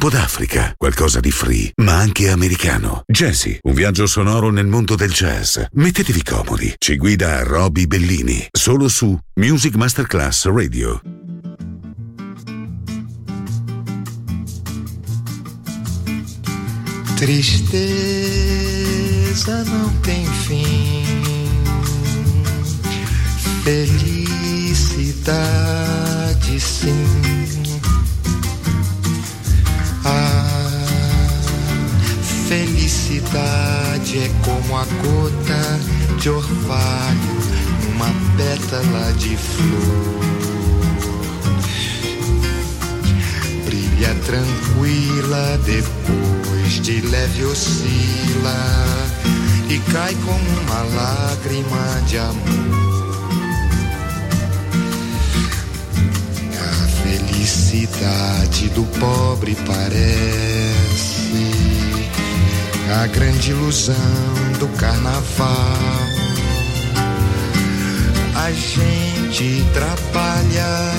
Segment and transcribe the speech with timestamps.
[0.00, 3.02] Po' d'Africa, qualcosa di free, ma anche americano.
[3.06, 5.58] Jazzy, un viaggio sonoro nel mondo del jazz.
[5.72, 6.74] Mettetevi comodi.
[6.78, 11.02] Ci guida Roby Bellini, solo su Music Masterclass Radio.
[17.16, 17.62] Tristeza
[19.64, 21.04] não tem fim.
[23.62, 24.18] Felicidade
[26.58, 27.29] sim.
[30.04, 30.80] A
[32.48, 35.80] felicidade é como a gota
[36.18, 37.40] de orvalho
[37.84, 40.20] numa pétala de flor.
[43.64, 48.56] Brilha tranquila depois de leve oscila
[49.68, 52.89] e cai como uma lágrima de amor.
[57.40, 61.32] Felicidade do pobre parece
[62.92, 63.94] a grande ilusão
[64.58, 65.48] do carnaval.
[68.34, 70.92] A gente trabalha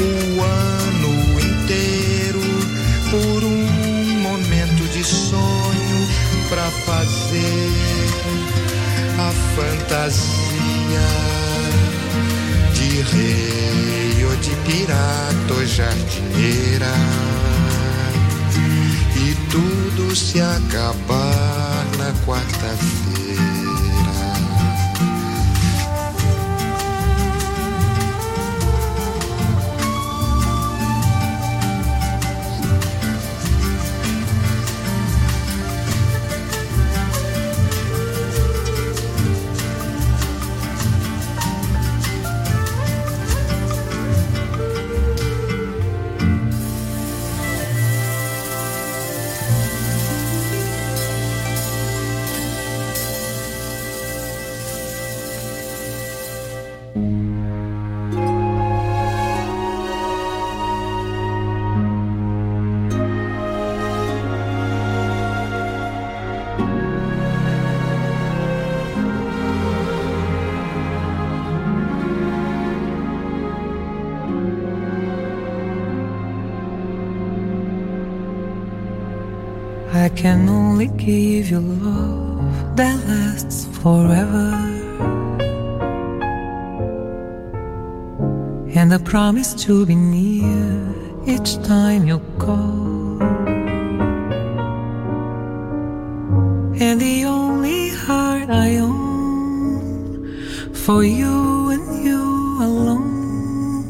[0.00, 2.40] o ano inteiro
[3.10, 6.08] por um momento de sonho
[6.48, 7.70] pra fazer
[9.18, 11.43] a fantasia
[13.12, 16.94] rei ou de pirata ou jardineira
[19.16, 23.13] e tudo se acabar na quarta-feira.
[81.44, 84.48] Give you love that lasts forever.
[88.74, 90.94] And a promise to be near
[91.26, 93.22] each time you call.
[96.80, 100.34] And the only heart I own
[100.72, 102.22] for you and you
[102.68, 103.88] alone.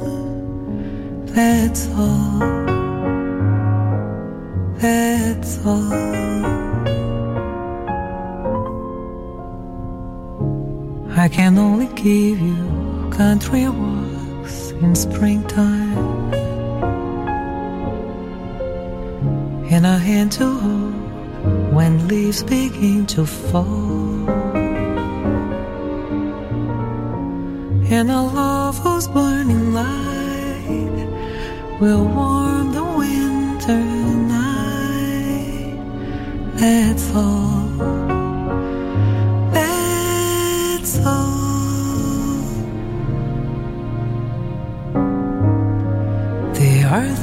[1.27, 2.39] That's all.
[4.79, 6.15] That's all.
[11.25, 15.97] I can only give you country walks in springtime
[19.73, 24.29] and a hand to hold when leaves begin to fall.
[27.97, 31.09] And a love whose burning light
[31.81, 33.83] will warm the winter
[34.29, 35.79] night.
[36.59, 37.54] That's all.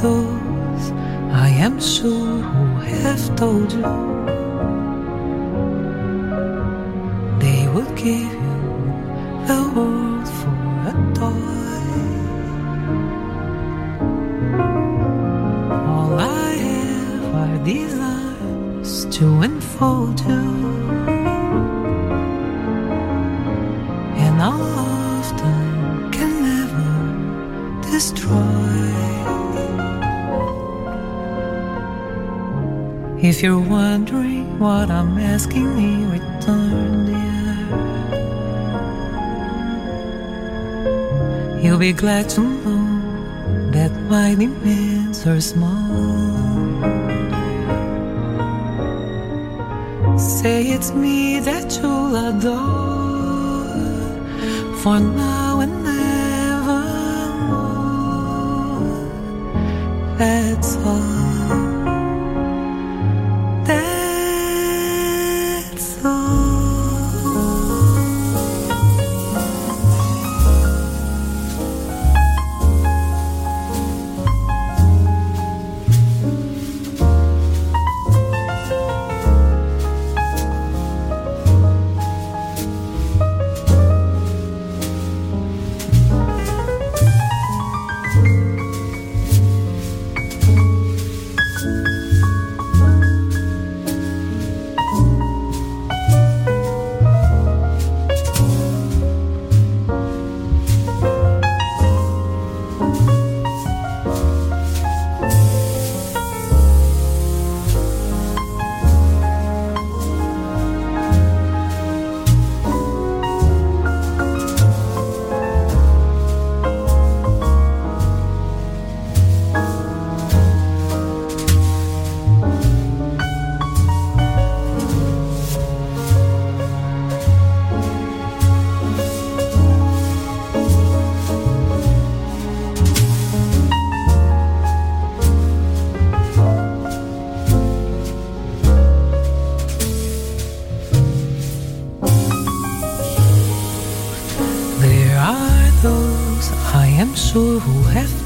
[0.01, 0.91] Those
[1.31, 4.40] I am sure who have told you
[33.41, 37.57] If you're wondering what I'm asking in return, dear,
[41.60, 45.89] you'll be glad to know that my demands are small.
[50.19, 53.65] Say it's me that you'll adore
[54.83, 56.91] for now and nevermore.
[60.19, 61.31] That's all.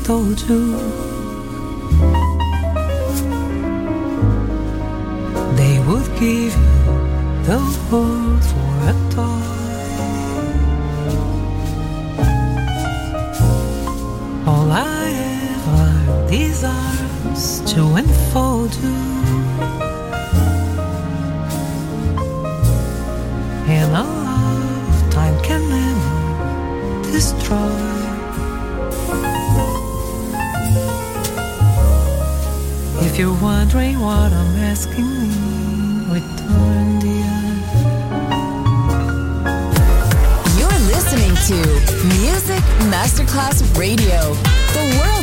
[0.05, 0.77] told you.
[5.59, 6.85] They would give you
[7.49, 7.59] the
[7.89, 8.94] world for a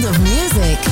[0.04, 0.91] of music.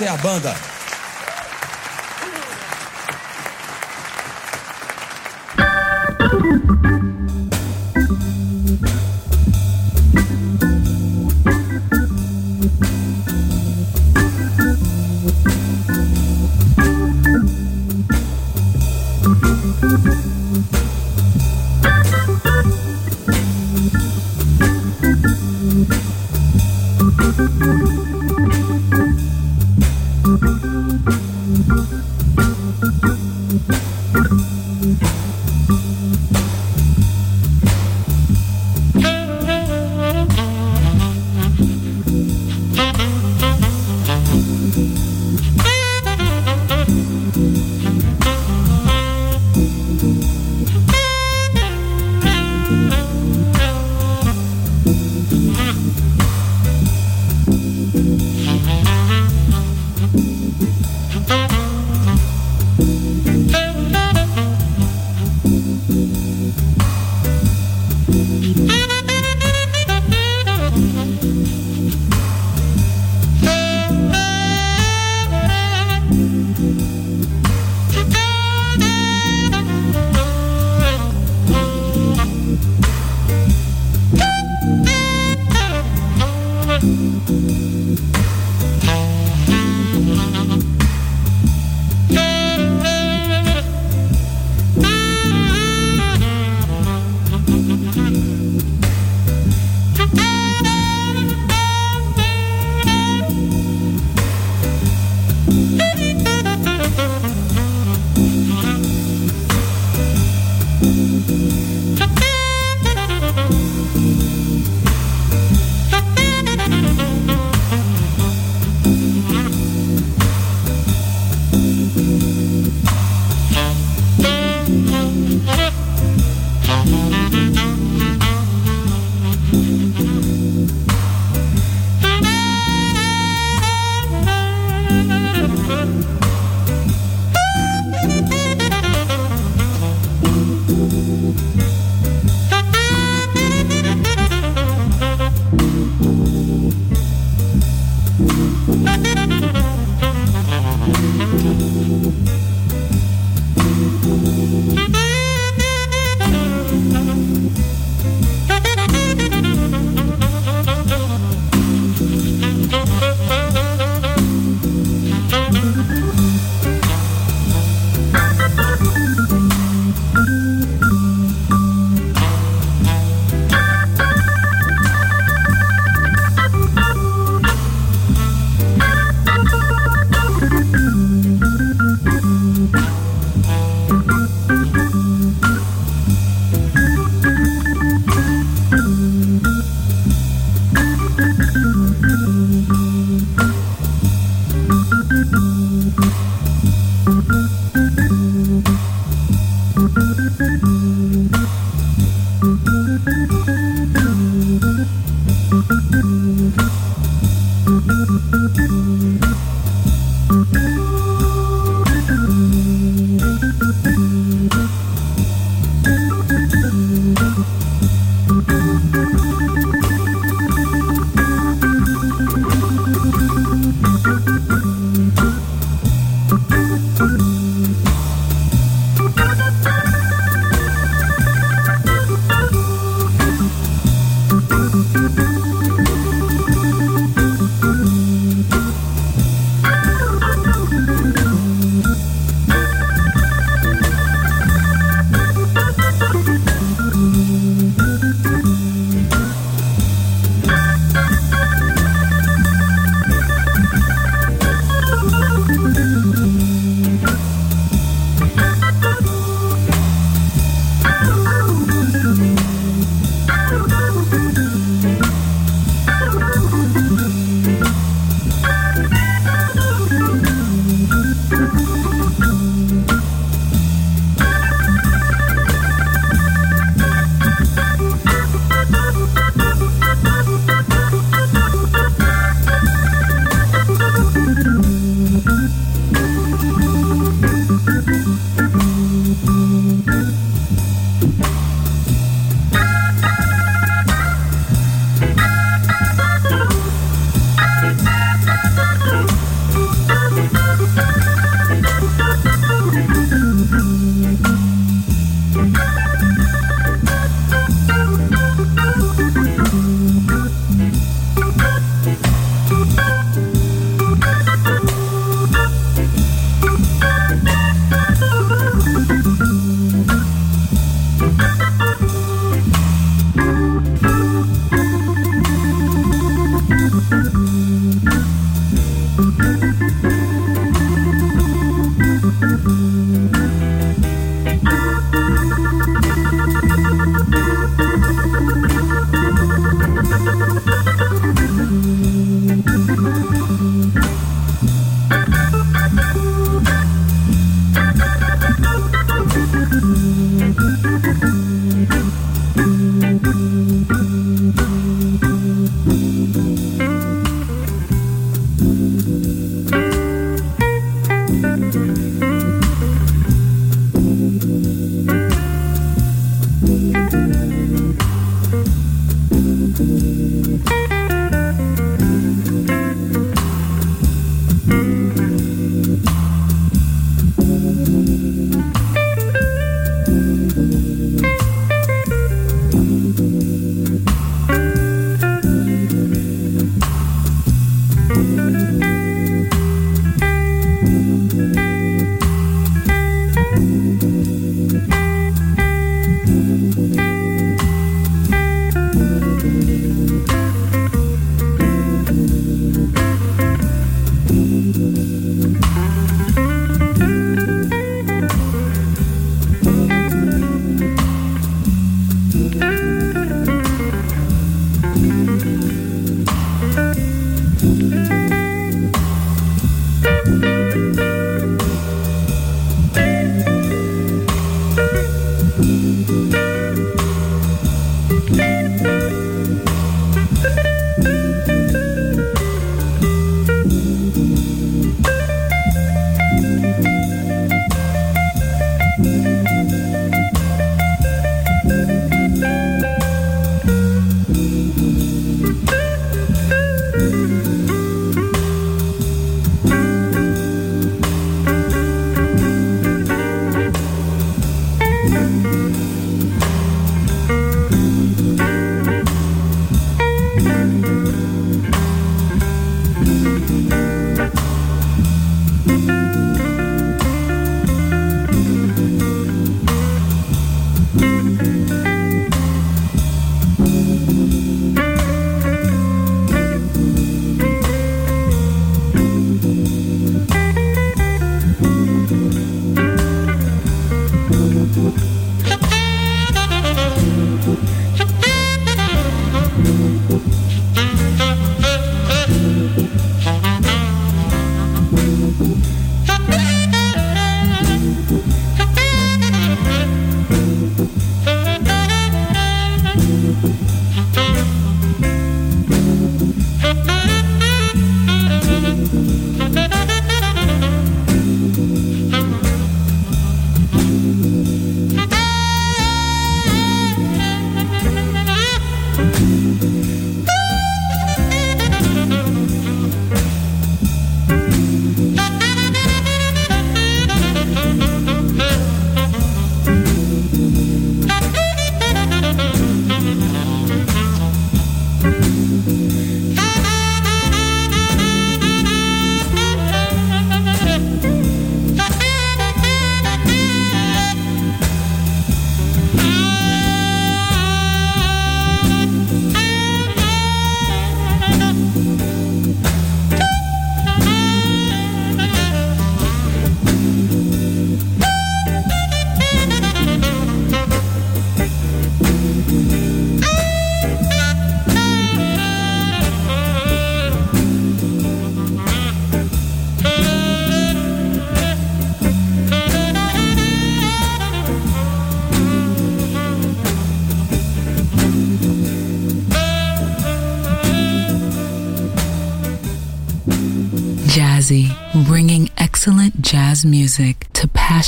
[0.00, 0.69] Essa é a banda.